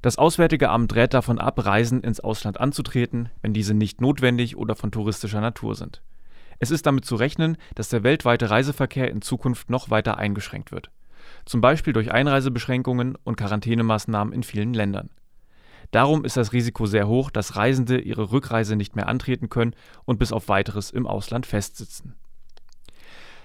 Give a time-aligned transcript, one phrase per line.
[0.00, 4.76] Das Auswärtige Amt rät davon ab, Reisen ins Ausland anzutreten, wenn diese nicht notwendig oder
[4.76, 6.02] von touristischer Natur sind.
[6.60, 10.90] Es ist damit zu rechnen, dass der weltweite Reiseverkehr in Zukunft noch weiter eingeschränkt wird,
[11.44, 15.10] zum Beispiel durch Einreisebeschränkungen und Quarantänemaßnahmen in vielen Ländern.
[15.90, 19.74] Darum ist das Risiko sehr hoch, dass Reisende ihre Rückreise nicht mehr antreten können
[20.04, 22.14] und bis auf weiteres im Ausland festsitzen.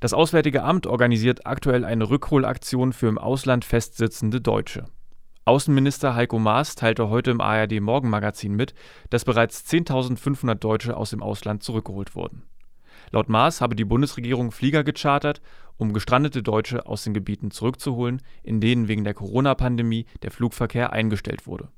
[0.00, 4.84] Das Auswärtige Amt organisiert aktuell eine Rückholaktion für im Ausland festsitzende Deutsche.
[5.48, 8.74] Außenminister Heiko Maas teilte heute im ARD Morgenmagazin mit,
[9.10, 12.42] dass bereits 10.500 Deutsche aus dem Ausland zurückgeholt wurden.
[13.12, 15.40] Laut Maas habe die Bundesregierung Flieger gechartert,
[15.76, 21.46] um gestrandete Deutsche aus den Gebieten zurückzuholen, in denen wegen der Corona-Pandemie der Flugverkehr eingestellt
[21.46, 21.68] wurde.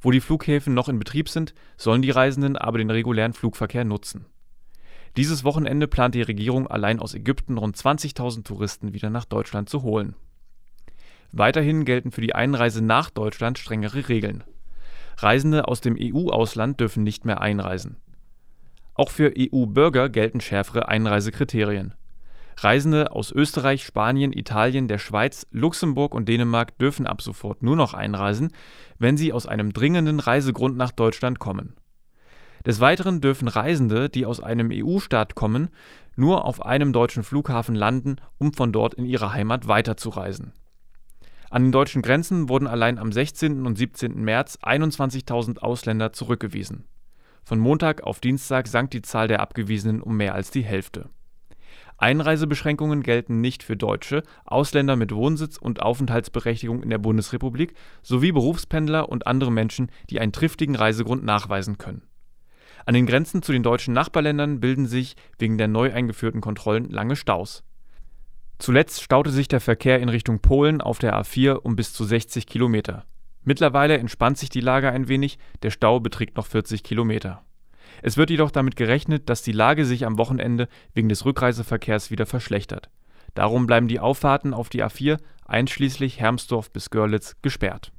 [0.00, 4.24] Wo die Flughäfen noch in Betrieb sind, sollen die Reisenden aber den regulären Flugverkehr nutzen.
[5.18, 9.82] Dieses Wochenende plant die Regierung allein aus Ägypten rund 20.000 Touristen wieder nach Deutschland zu
[9.82, 10.14] holen.
[11.32, 14.44] Weiterhin gelten für die Einreise nach Deutschland strengere Regeln.
[15.18, 17.96] Reisende aus dem EU-Ausland dürfen nicht mehr einreisen.
[18.94, 21.94] Auch für EU-Bürger gelten schärfere Einreisekriterien.
[22.56, 27.94] Reisende aus Österreich, Spanien, Italien, der Schweiz, Luxemburg und Dänemark dürfen ab sofort nur noch
[27.94, 28.50] einreisen,
[28.98, 31.76] wenn sie aus einem dringenden Reisegrund nach Deutschland kommen.
[32.66, 35.68] Des Weiteren dürfen Reisende, die aus einem EU-Staat kommen,
[36.16, 40.52] nur auf einem deutschen Flughafen landen, um von dort in ihre Heimat weiterzureisen.
[41.50, 43.64] An den deutschen Grenzen wurden allein am 16.
[43.64, 44.22] und 17.
[44.22, 46.84] März 21.000 Ausländer zurückgewiesen.
[47.42, 51.08] Von Montag auf Dienstag sank die Zahl der Abgewiesenen um mehr als die Hälfte.
[51.96, 59.08] Einreisebeschränkungen gelten nicht für Deutsche, Ausländer mit Wohnsitz und Aufenthaltsberechtigung in der Bundesrepublik sowie Berufspendler
[59.08, 62.02] und andere Menschen, die einen triftigen Reisegrund nachweisen können.
[62.84, 67.16] An den Grenzen zu den deutschen Nachbarländern bilden sich wegen der neu eingeführten Kontrollen lange
[67.16, 67.64] Staus.
[68.58, 72.46] Zuletzt staute sich der Verkehr in Richtung Polen auf der A4 um bis zu 60
[72.46, 73.04] Kilometer.
[73.44, 77.44] Mittlerweile entspannt sich die Lage ein wenig, der Stau beträgt noch 40 Kilometer.
[78.02, 82.26] Es wird jedoch damit gerechnet, dass die Lage sich am Wochenende wegen des Rückreiseverkehrs wieder
[82.26, 82.90] verschlechtert.
[83.34, 87.92] Darum bleiben die Auffahrten auf die A4 einschließlich Hermsdorf bis Görlitz gesperrt